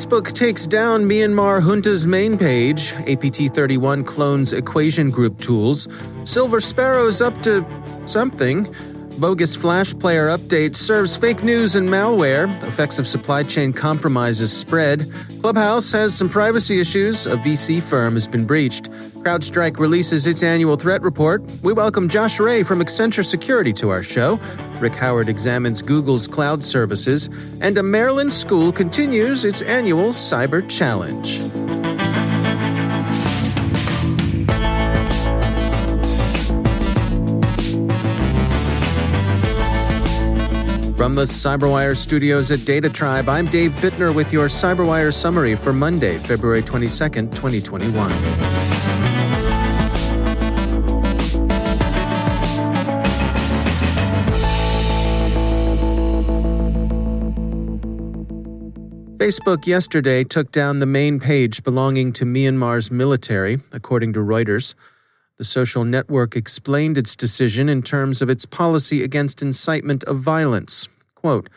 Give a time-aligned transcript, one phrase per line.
[0.00, 2.94] Facebook takes down Myanmar junta's main page.
[3.06, 5.88] APT 31 clones equation group tools.
[6.24, 7.62] Silver Sparrow's up to
[8.06, 8.64] something.
[9.20, 12.48] Bogus Flash Player update serves fake news and malware.
[12.66, 15.12] Effects of supply chain compromises spread.
[15.42, 17.26] Clubhouse has some privacy issues.
[17.26, 18.90] A VC firm has been breached.
[19.20, 21.42] CrowdStrike releases its annual threat report.
[21.62, 24.40] We welcome Josh Ray from Accenture Security to our show.
[24.78, 27.28] Rick Howard examines Google's cloud services.
[27.60, 31.79] And a Maryland school continues its annual Cyber Challenge.
[41.00, 45.72] From the Cyberwire studios at Data Tribe, I'm Dave Bittner with your Cyberwire summary for
[45.72, 48.10] Monday, February 22nd, 2021.
[59.16, 64.74] Facebook yesterday took down the main page belonging to Myanmar's military, according to Reuters.
[65.40, 70.86] The social network explained its decision in terms of its policy against incitement of violence.
[71.14, 71.48] Quote,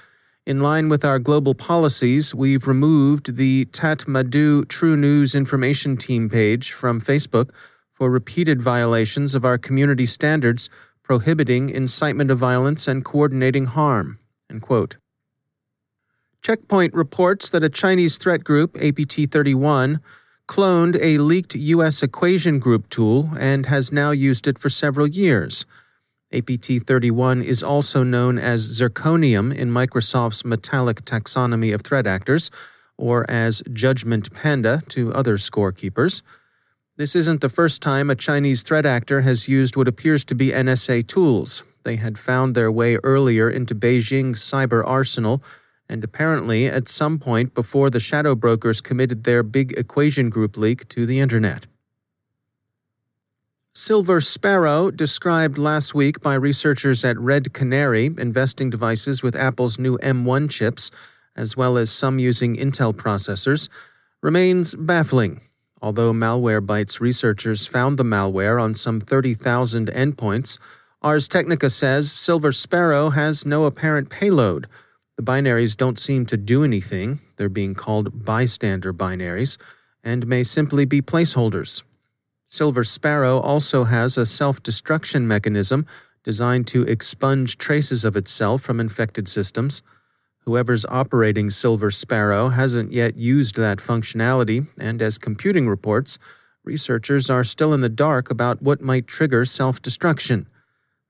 [0.45, 6.71] in line with our global policies, we've removed the Tatmadaw True News Information Team page
[6.71, 7.49] from Facebook
[7.91, 10.69] for repeated violations of our community standards
[11.03, 14.17] prohibiting incitement of violence and coordinating harm.
[16.41, 19.99] Checkpoint reports that a Chinese threat group, APT 31,
[20.47, 22.03] cloned a leaked U.S.
[22.03, 25.65] equation group tool and has now used it for several years.
[26.33, 32.49] APT 31 is also known as zirconium in Microsoft's metallic taxonomy of threat actors,
[32.97, 36.21] or as Judgment Panda to other scorekeepers.
[36.95, 40.49] This isn't the first time a Chinese threat actor has used what appears to be
[40.49, 41.63] NSA tools.
[41.83, 45.43] They had found their way earlier into Beijing's cyber arsenal
[45.89, 50.87] and apparently at some point before the shadow brokers committed their big equation group leak
[50.89, 51.67] to the internet.
[53.75, 59.97] Silver Sparrow, described last week by researchers at Red Canary, investing devices with Apple's new
[59.97, 60.91] M1 chips,
[61.35, 63.69] as well as some using Intel processors,
[64.21, 65.41] remains baffling.
[65.81, 70.59] Although Malwarebytes researchers found the malware on some 30,000 endpoints,
[71.01, 74.67] Ars Technica says Silver Sparrow has no apparent payload.
[75.15, 79.57] The binaries don't seem to do anything, they're being called bystander binaries,
[80.03, 81.83] and may simply be placeholders.
[82.47, 85.85] Silver Sparrow also has a self destruction mechanism
[86.23, 89.83] designed to expunge traces of itself from infected systems.
[90.45, 96.17] Whoever's operating Silver Sparrow hasn't yet used that functionality, and as computing reports,
[96.63, 100.47] researchers are still in the dark about what might trigger self destruction.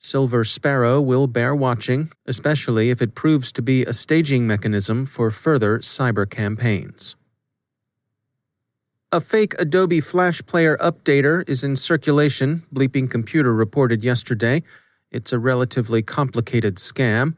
[0.03, 5.31] Silver Sparrow will bear watching, especially if it proves to be a staging mechanism for
[5.31, 7.15] further cyber campaigns.
[9.13, 14.61] A fake Adobe Flash Player updater is in circulation, Bleeping Computer reported yesterday.
[15.09, 17.37] It's a relatively complicated scam.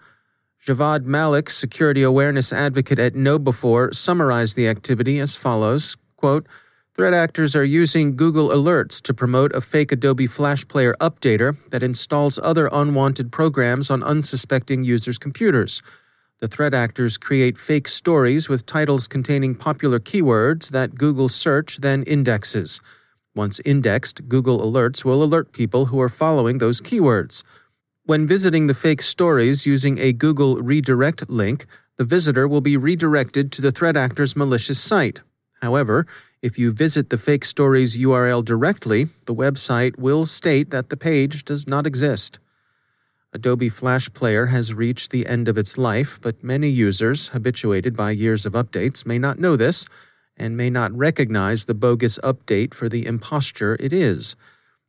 [0.66, 6.48] Javvad Malik, security awareness advocate at KnowBe4, summarized the activity as follows quote,
[6.95, 11.83] Threat actors are using Google Alerts to promote a fake Adobe Flash Player updater that
[11.83, 15.83] installs other unwanted programs on unsuspecting users' computers.
[16.39, 22.03] The threat actors create fake stories with titles containing popular keywords that Google Search then
[22.03, 22.80] indexes.
[23.36, 27.44] Once indexed, Google Alerts will alert people who are following those keywords.
[28.06, 31.65] When visiting the fake stories using a Google redirect link,
[31.97, 35.24] the visitor will be redirected to the threat actor's malicious site.
[35.62, 36.06] However,
[36.42, 41.44] if you visit the fake story's URL directly, the website will state that the page
[41.44, 42.40] does not exist.
[43.34, 48.12] Adobe Flash Player has reached the end of its life, but many users, habituated by
[48.12, 49.88] years of updates, may not know this
[50.38, 54.36] and may not recognize the bogus update for the imposture it is.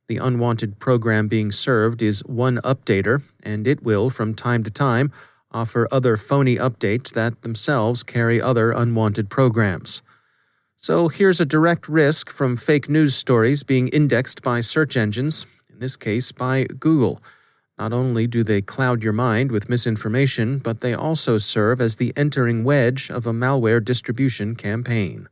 [0.08, 5.10] The unwanted program being served is one updater, and it will, from time to time,
[5.50, 10.02] offer other phony updates that themselves carry other unwanted programs.
[10.76, 15.78] So here's a direct risk from fake news stories being indexed by search engines, in
[15.78, 17.20] this case by Google.
[17.78, 22.12] Not only do they cloud your mind with misinformation, but they also serve as the
[22.16, 25.28] entering wedge of a malware distribution campaign.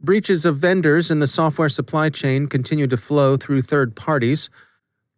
[0.00, 4.50] Breaches of vendors in the software supply chain continue to flow through third parties.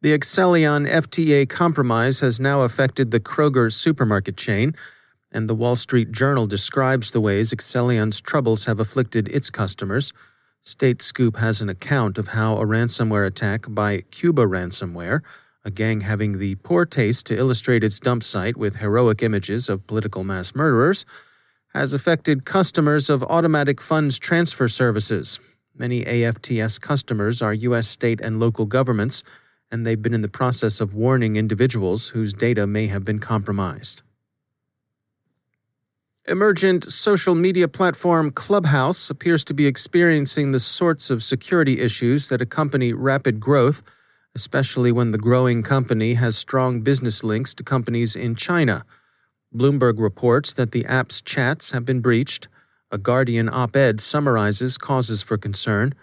[0.00, 4.74] The Accellion FTA compromise has now affected the Kroger supermarket chain,
[5.36, 10.14] and the Wall Street Journal describes the ways Accellion's troubles have afflicted its customers.
[10.64, 15.20] StateScoop has an account of how a ransomware attack by Cuba Ransomware,
[15.62, 19.86] a gang having the poor taste to illustrate its dump site with heroic images of
[19.86, 21.04] political mass murderers,
[21.74, 25.38] has affected customers of automatic funds transfer services.
[25.74, 27.86] Many AFTS customers are U.S.
[27.86, 29.22] state and local governments,
[29.70, 34.00] and they've been in the process of warning individuals whose data may have been compromised.
[36.28, 42.40] Emergent social media platform Clubhouse appears to be experiencing the sorts of security issues that
[42.40, 43.80] accompany rapid growth,
[44.34, 48.84] especially when the growing company has strong business links to companies in China.
[49.54, 52.48] Bloomberg reports that the app's chats have been breached.
[52.90, 55.94] A Guardian op ed summarizes causes for concern.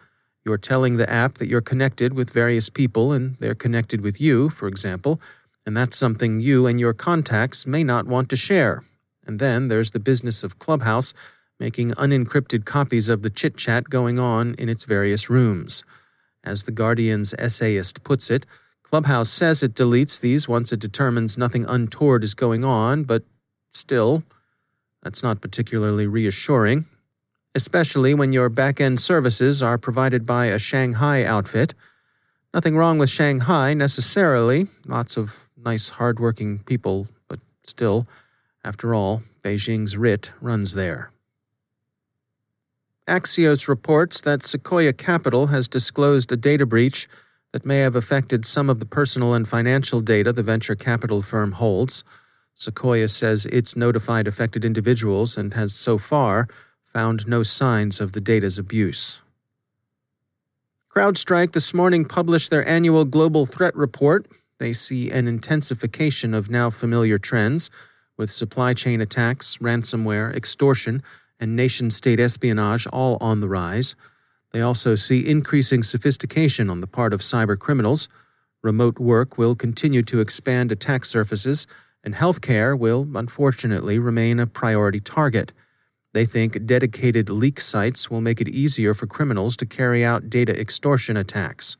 [0.45, 4.49] You're telling the app that you're connected with various people and they're connected with you,
[4.49, 5.19] for example,
[5.65, 8.83] and that's something you and your contacts may not want to share.
[9.25, 11.13] And then there's the business of Clubhouse
[11.59, 15.83] making unencrypted copies of the chit chat going on in its various rooms.
[16.43, 18.45] As the Guardian's essayist puts it,
[18.81, 23.23] Clubhouse says it deletes these once it determines nothing untoward is going on, but
[23.73, 24.23] Still,
[25.01, 26.85] that's not particularly reassuring,
[27.55, 31.73] especially when your back end services are provided by a Shanghai outfit.
[32.53, 38.07] Nothing wrong with Shanghai necessarily, lots of nice, hardworking people, but still,
[38.63, 41.11] after all, Beijing's writ runs there.
[43.07, 47.09] Axios reports that Sequoia Capital has disclosed a data breach
[47.51, 51.53] that may have affected some of the personal and financial data the venture capital firm
[51.53, 52.03] holds.
[52.55, 56.47] Sequoia says it's notified affected individuals and has so far
[56.81, 59.21] found no signs of the data's abuse.
[60.89, 64.27] CrowdStrike this morning published their annual Global Threat Report.
[64.59, 67.69] They see an intensification of now familiar trends,
[68.17, 71.01] with supply chain attacks, ransomware, extortion,
[71.39, 73.95] and nation state espionage all on the rise.
[74.51, 78.07] They also see increasing sophistication on the part of cyber criminals.
[78.61, 81.67] Remote work will continue to expand attack surfaces
[82.03, 85.53] and healthcare will, unfortunately, remain a priority target.
[86.13, 90.59] They think dedicated leak sites will make it easier for criminals to carry out data
[90.59, 91.77] extortion attacks.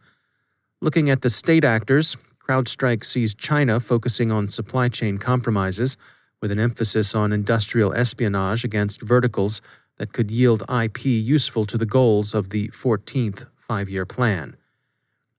[0.82, 5.98] Looking at the state actors, CrowdStrike sees China focusing on supply chain compromises,
[6.44, 9.62] with an emphasis on industrial espionage against verticals
[9.96, 14.58] that could yield IP useful to the goals of the 14th five year plan.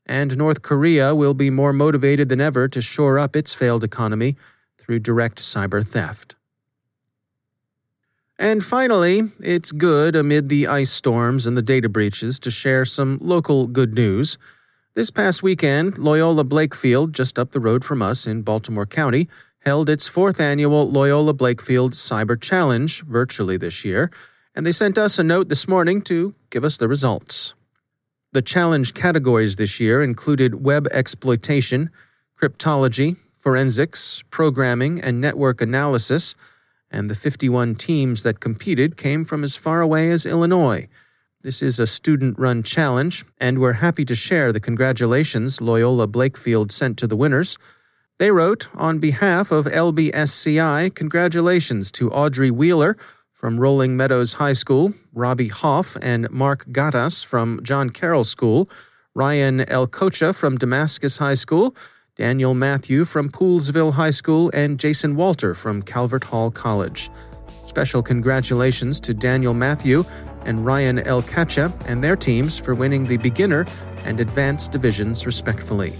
[0.07, 4.37] And North Korea will be more motivated than ever to shore up its failed economy
[4.79, 6.37] through direct cyber theft.
[8.39, 13.19] And finally, it's good amid the ice storms and the data breaches to share some
[13.21, 14.39] local good news.
[14.95, 19.29] This past weekend, Loyola Blakefield, just up the road from us in Baltimore County,
[19.65, 24.11] held its fourth annual Loyola Blakefield Cyber Challenge virtually this year,
[24.55, 27.55] and they sent us a note this morning to give us the results.
[28.33, 31.91] The challenge categories this year included web exploitation,
[32.41, 36.35] cryptology, forensics, programming, and network analysis,
[36.91, 40.89] and the 51 teams that competed came from as far away as Illinois.
[41.41, 46.71] This is a student run challenge, and we're happy to share the congratulations Loyola Blakefield
[46.71, 47.59] sent to the winners.
[48.19, 52.97] They wrote, on behalf of LBSCI, congratulations to Audrey Wheeler
[53.33, 58.71] from Rolling Meadows High School, Robbie Hoff and Mark Gattas from John Carroll School,
[59.17, 61.75] Ryan Elcocha from Damascus High School,
[62.15, 67.11] Daniel Matthew from Poolesville High School, and Jason Walter from Calvert Hall College.
[67.65, 70.05] Special congratulations to Daniel Matthew
[70.45, 73.67] and Ryan Elkacha and their teams for winning the beginner
[74.05, 75.93] and advanced divisions respectfully.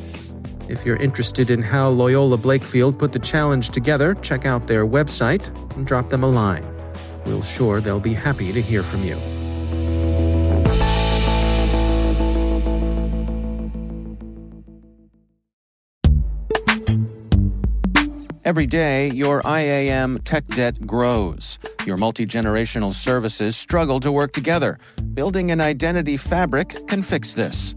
[0.75, 5.47] If you're interested in how Loyola Blakefield put the challenge together, check out their website
[5.77, 6.67] and drop them a line.
[7.27, 9.15] We'll sure they'll be happy to hear from you.
[18.45, 21.61] Every day, your IAM tech debt grows.
[21.87, 24.81] Your multi generational services struggle to work together.
[25.15, 27.77] Building an identity fabric can fix this.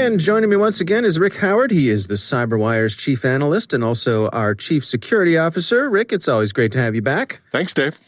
[0.00, 1.70] And joining me once again is Rick Howard.
[1.70, 5.90] He is the CyberWire's chief analyst and also our chief security officer.
[5.90, 7.42] Rick, it's always great to have you back.
[7.52, 7.98] Thanks, Dave.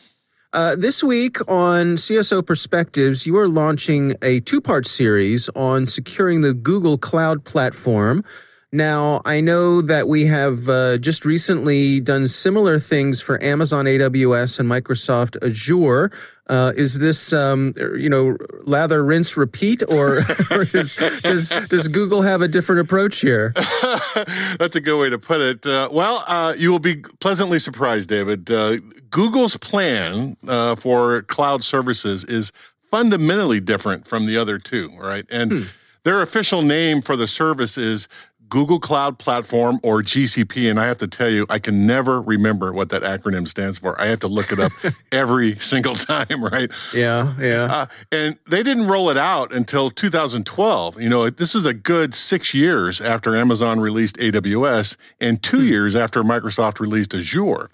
[0.54, 6.40] Uh, this week on CSO Perspectives, you are launching a two part series on securing
[6.40, 8.24] the Google Cloud platform.
[8.74, 14.58] Now, I know that we have uh, just recently done similar things for Amazon AWS
[14.58, 16.10] and Microsoft Azure.
[16.46, 22.22] Uh, is this, um, you know, lather, rinse, repeat, or, or is, does does Google
[22.22, 23.52] have a different approach here?
[24.58, 25.66] That's a good way to put it.
[25.66, 28.50] Uh, well, uh, you will be pleasantly surprised, David.
[28.50, 28.78] Uh,
[29.10, 32.52] Google's plan uh, for cloud services is
[32.90, 35.26] fundamentally different from the other two, right?
[35.30, 35.62] And hmm.
[36.04, 38.08] their official name for the service is
[38.52, 40.68] Google Cloud Platform or GCP.
[40.68, 43.98] And I have to tell you, I can never remember what that acronym stands for.
[43.98, 44.72] I have to look it up
[45.12, 46.70] every single time, right?
[46.94, 47.62] Yeah, yeah.
[47.64, 51.00] Uh, and they didn't roll it out until 2012.
[51.00, 55.68] You know, this is a good six years after Amazon released AWS and two hmm.
[55.68, 57.70] years after Microsoft released Azure.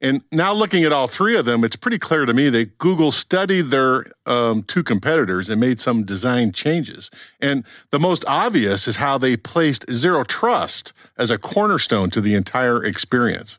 [0.00, 3.12] And now looking at all three of them, it's pretty clear to me that Google
[3.12, 7.10] studied their um, two competitors and made some design changes.
[7.40, 12.34] And the most obvious is how they placed zero trust as a cornerstone to the
[12.34, 13.58] entire experience.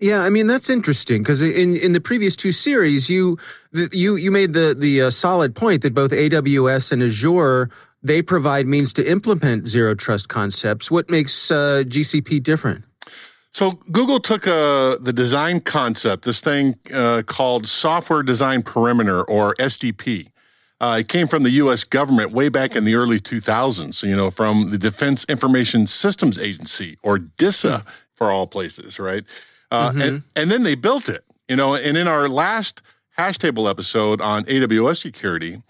[0.00, 3.36] Yeah, I mean that's interesting because in in the previous two series, you
[3.72, 7.68] you you made the the uh, solid point that both AWS and Azure
[8.00, 10.88] they provide means to implement zero trust concepts.
[10.88, 12.84] What makes uh, GCP different?
[13.50, 19.54] So Google took uh, the design concept, this thing uh, called Software Defined Perimeter or
[19.56, 20.30] SDP.
[20.80, 21.82] Uh, it came from the U.S.
[21.82, 24.06] government way back in the early 2000s.
[24.06, 27.86] You know, from the Defense Information Systems Agency or DISA mm.
[28.14, 29.24] for all places, right?
[29.70, 30.00] Uh, mm-hmm.
[30.00, 31.24] And and then they built it.
[31.48, 32.82] You know, and in our last
[33.16, 35.62] hash table episode on AWS security,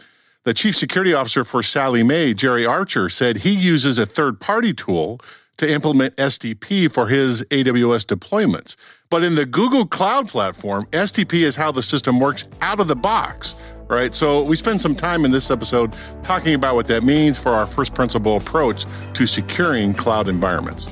[0.44, 4.74] the chief security officer for Sallie Mae, Jerry Archer, said he uses a third party
[4.74, 5.20] tool
[5.58, 8.76] to implement SDP for his AWS deployments.
[9.10, 12.96] But in the Google Cloud platform, SDP is how the system works out of the
[12.96, 13.54] box,
[13.88, 14.14] right?
[14.14, 17.66] So we spend some time in this episode talking about what that means for our
[17.66, 20.86] first principle approach to securing cloud environments.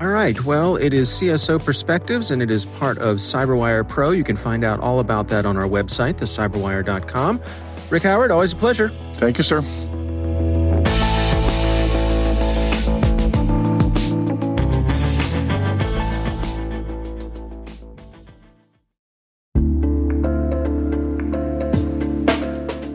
[0.00, 0.42] All right.
[0.44, 4.10] Well, it is CSO Perspectives and it is part of CyberWire Pro.
[4.10, 7.40] You can find out all about that on our website, thecyberwire.com.
[7.88, 8.90] Rick Howard, always a pleasure.
[9.16, 9.62] Thank you, sir.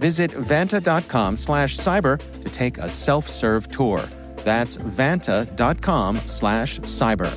[0.00, 4.08] Visit vanta.com slash cyber to take a self-serve tour.
[4.44, 7.36] That's vanta.com slash cyber.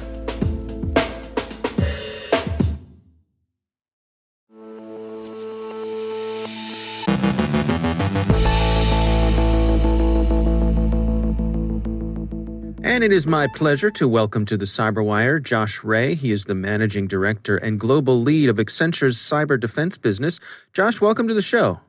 [12.86, 16.15] And it is my pleasure to welcome to the Cyberwire Josh Ray.
[16.15, 20.39] He is the managing director and global lead of Accenture's cyber defense business.
[20.72, 21.82] Josh, welcome to the show.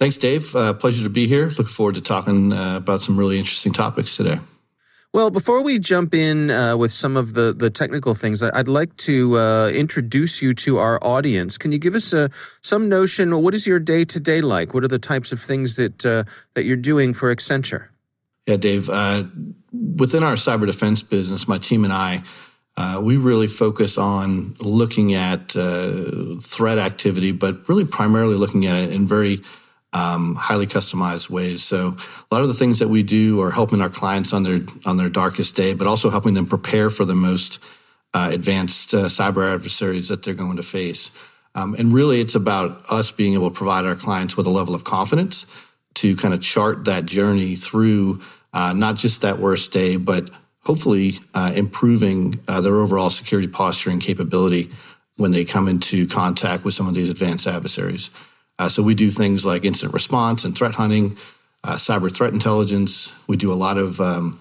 [0.00, 0.56] Thanks, Dave.
[0.56, 1.48] Uh, pleasure to be here.
[1.48, 4.38] Looking forward to talking uh, about some really interesting topics today.
[5.12, 8.96] Well, before we jump in uh, with some of the, the technical things, I'd like
[8.98, 11.58] to uh, introduce you to our audience.
[11.58, 12.28] Can you give us a, uh,
[12.62, 13.42] some notion?
[13.42, 14.72] What is your day to day like?
[14.72, 17.88] What are the types of things that uh, that you're doing for Accenture?
[18.46, 18.88] Yeah, Dave.
[18.88, 22.22] within our cyber defense business, my team and I,
[23.02, 25.50] we really focus on looking at
[26.40, 29.40] threat activity, but really primarily looking at it in very
[29.92, 31.62] um, highly customized ways.
[31.62, 31.96] So
[32.30, 34.96] a lot of the things that we do are helping our clients on their on
[34.96, 37.58] their darkest day, but also helping them prepare for the most
[38.14, 41.16] uh, advanced uh, cyber adversaries that they're going to face.
[41.54, 44.74] Um, and really, it's about us being able to provide our clients with a level
[44.74, 45.46] of confidence
[45.94, 48.20] to kind of chart that journey through
[48.52, 50.30] uh, not just that worst day, but
[50.64, 54.70] hopefully uh, improving uh, their overall security posture and capability
[55.16, 58.10] when they come into contact with some of these advanced adversaries.
[58.60, 61.16] Uh, so we do things like incident response and threat hunting,
[61.64, 63.18] uh, cyber threat intelligence.
[63.26, 64.38] We do a lot of um,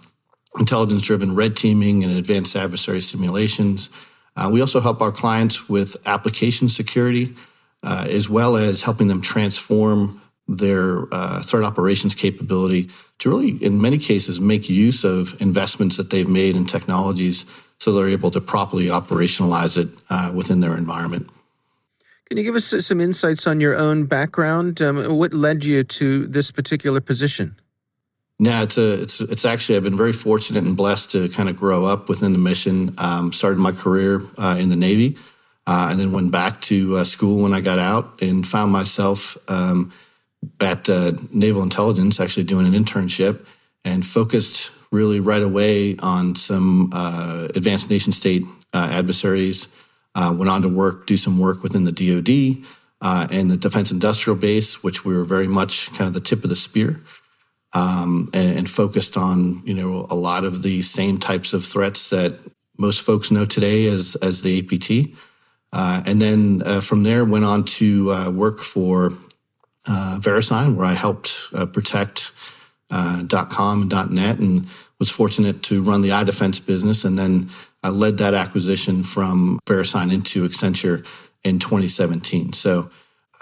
[0.59, 3.89] intelligence driven red teaming and advanced adversary simulations.
[4.35, 7.33] Uh, we also help our clients with application security,
[7.81, 13.81] uh, as well as helping them transform their uh, threat operations capability to really, in
[13.81, 17.45] many cases, make use of investments that they've made in technologies
[17.79, 21.29] so they're able to properly operationalize it uh, within their environment.
[22.29, 24.83] Can you give us some insights on your own background?
[24.83, 27.55] Um, what led you to this particular position?
[28.37, 31.55] Yeah, it's a, it's it's actually I've been very fortunate and blessed to kind of
[31.55, 32.93] grow up within the mission.
[32.99, 35.17] Um, started my career uh, in the Navy,
[35.65, 39.35] uh, and then went back to uh, school when I got out, and found myself
[39.49, 39.91] um,
[40.61, 43.43] at uh, Naval Intelligence, actually doing an internship,
[43.83, 49.67] and focused really right away on some uh, advanced nation state uh, adversaries
[50.15, 52.65] uh, went on to work, do some work within the DoD
[53.01, 56.43] uh, and the Defense Industrial Base, which we were very much kind of the tip
[56.43, 57.01] of the spear,
[57.73, 62.09] um, and, and, focused on you know a lot of the same types of threats
[62.09, 62.39] that
[62.77, 65.15] most folks know today as as the APT.
[65.71, 69.13] Uh, and then uh, from there, went on to uh, work for
[69.87, 72.31] uh, VeriSign, where I helped protect
[72.89, 74.67] .com and .net, and
[74.99, 77.49] was fortunate to run the iDefense business, and then
[77.83, 81.05] I led that acquisition from VeriSign into Accenture
[81.43, 82.53] in 2017.
[82.53, 82.89] So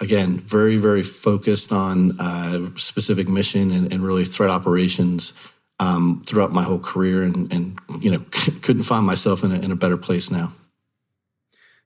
[0.00, 5.32] again, very, very focused on uh, specific mission and, and, really threat operations
[5.80, 8.18] um, throughout my whole career, and, and you know
[8.62, 10.52] couldn't find myself in a, in a better place now.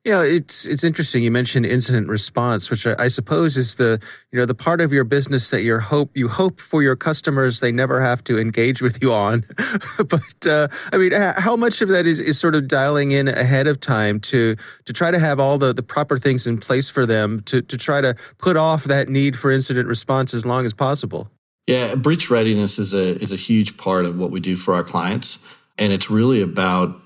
[0.04, 1.22] Yeah, it's it's interesting.
[1.22, 4.92] You mentioned incident response, which I, I, suppose is the you know the part of
[4.92, 8.82] your business that you hope you hope for your customers they never have to engage
[8.82, 9.44] with you on.
[9.98, 13.68] but uh, I mean, how much of that is, is sort of dialing in ahead
[13.68, 17.06] of time to to try to have all the, the proper things in place for
[17.06, 20.74] them to to try to put off that need for incident response as long as
[20.74, 21.28] possible.
[21.68, 24.82] Yeah, breach readiness is a is a huge part of what we do for our
[24.82, 25.38] clients,
[25.78, 27.01] and it's really about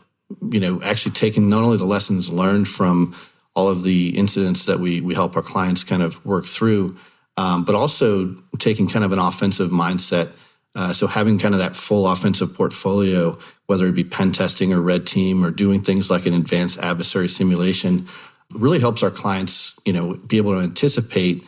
[0.51, 3.15] you know, actually taking not only the lessons learned from
[3.55, 6.97] all of the incidents that we we help our clients kind of work through,
[7.37, 10.31] um, but also taking kind of an offensive mindset.
[10.75, 14.81] Uh, so having kind of that full offensive portfolio, whether it be pen testing or
[14.81, 18.07] red team or doing things like an advanced adversary simulation,
[18.51, 21.43] really helps our clients, you know, be able to anticipate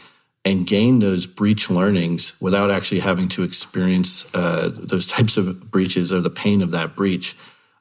[0.44, 6.10] and gain those breach learnings without actually having to experience uh, those types of breaches
[6.10, 7.36] or the pain of that breach.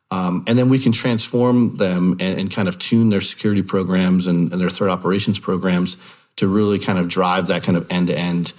[0.09, 4.25] Um, and then we can transform them and, and, kind of tune their security programs
[4.25, 5.97] and, and, their threat operations programs
[6.37, 8.53] to really kind of drive that kind of end to end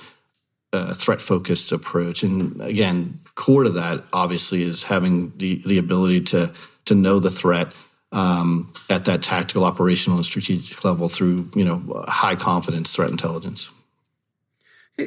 [0.93, 2.23] threat focused approach.
[2.23, 6.53] And again, core to that obviously is having the the ability to
[6.85, 7.75] to know the threat
[8.13, 13.71] um, at that tactical, operational, and strategic level through you know high confidence threat intelligence.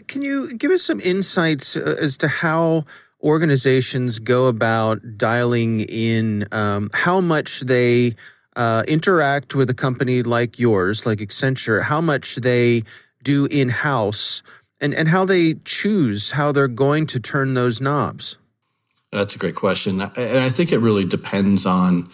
[0.07, 2.85] Can you give us some insights uh, as to how
[3.23, 8.15] organizations go about dialing in um, how much they
[8.55, 12.83] uh, interact with a company like yours, like Accenture, how much they
[13.23, 14.41] do in house,
[14.79, 18.37] and, and how they choose how they're going to turn those knobs?
[19.11, 20.01] That's a great question.
[20.01, 22.09] And I think it really depends on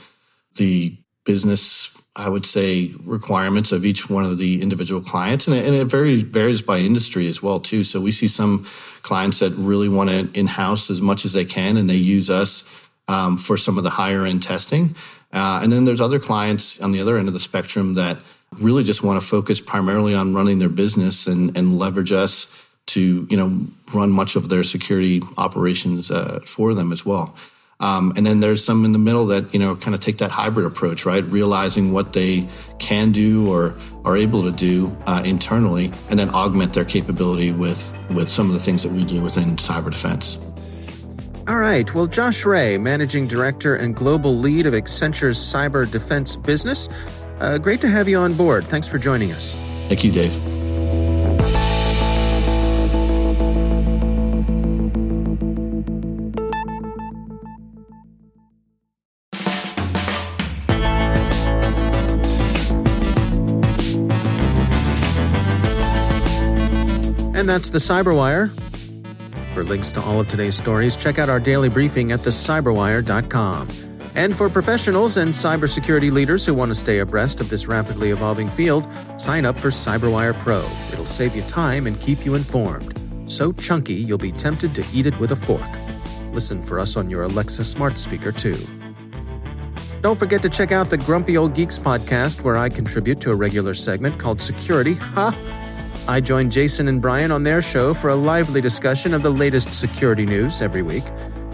[0.55, 5.47] the business, I would say, requirements of each one of the individual clients.
[5.47, 7.83] And it, and it varies, varies by industry as well, too.
[7.83, 8.65] So we see some
[9.03, 12.63] clients that really want to in-house as much as they can, and they use us
[13.07, 14.95] um, for some of the higher end testing.
[15.31, 18.17] Uh, and then there's other clients on the other end of the spectrum that
[18.59, 23.27] really just want to focus primarily on running their business and, and leverage us to
[23.29, 27.35] you know run much of their security operations uh, for them as well.
[27.79, 30.31] Um, and then there's some in the middle that you know kind of take that
[30.31, 31.23] hybrid approach, right?
[31.25, 32.47] Realizing what they
[32.79, 37.95] can do or are able to do uh, internally, and then augment their capability with
[38.11, 40.43] with some of the things that we do within cyber defense.
[41.47, 41.93] All right.
[41.93, 46.89] Well, Josh Ray, managing director and global lead of Accenture's cyber defense business.
[47.39, 48.65] Uh, great to have you on board.
[48.65, 49.55] Thanks for joining us.
[49.87, 50.66] Thank you, Dave.
[67.47, 68.49] And that's the Cyberwire.
[69.53, 73.69] For links to all of today's stories, check out our daily briefing at thecyberwire.com.
[74.15, 78.49] And for professionals and cybersecurity leaders who want to stay abreast of this rapidly evolving
[78.49, 80.69] field, sign up for Cyberwire Pro.
[80.91, 82.99] It'll save you time and keep you informed.
[83.31, 85.71] So chunky, you'll be tempted to eat it with a fork.
[86.33, 88.57] Listen for us on your Alexa smart speaker, too.
[90.01, 93.35] Don't forget to check out the Grumpy Old Geeks podcast, where I contribute to a
[93.35, 94.95] regular segment called Security.
[94.95, 95.56] Ha!
[96.09, 99.77] I join Jason and Brian on their show for a lively discussion of the latest
[99.77, 101.03] security news every week.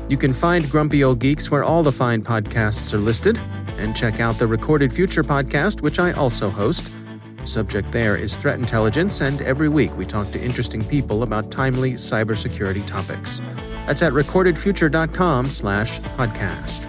[0.10, 3.40] You can find Grumpy Old Geeks where all the fine podcasts are listed,
[3.80, 6.94] and check out the Recorded Future podcast, which I also host.
[7.38, 11.50] The subject there is threat intelligence, and every week we talk to interesting people about
[11.50, 13.42] timely cybersecurity topics.
[13.88, 16.84] That's at recordedfuture.com slash podcast.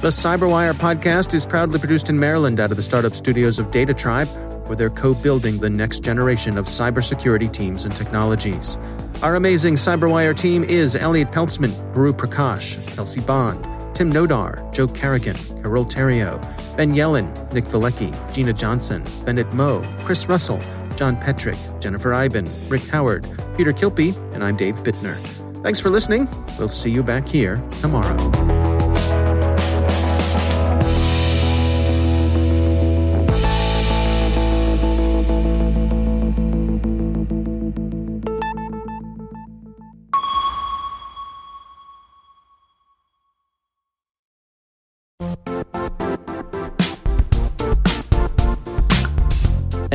[0.00, 3.92] The Cyberwire podcast is proudly produced in Maryland out of the startup studios of Data
[3.92, 4.28] Tribe
[4.70, 8.78] where they're co building the next generation of cybersecurity teams and technologies.
[9.20, 13.64] Our amazing Cyberwire team is Elliot Peltzman, Puru Prakash, Kelsey Bond,
[13.96, 16.40] Tim Nodar, Joe Carrigan, Carole Theriault,
[16.76, 20.60] Ben Yellen, Nick Veliky, Gina Johnson, Bennett Moe, Chris Russell,
[20.94, 25.16] John Petrick, Jennifer Eiben, Rick Howard, Peter Kilpe, and I'm Dave Bittner.
[25.64, 26.28] Thanks for listening.
[26.60, 28.59] We'll see you back here tomorrow.